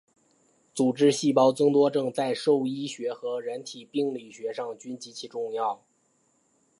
[0.73, 5.83] 组织细胞增多症在兽医学和人体病理学上均极其重要。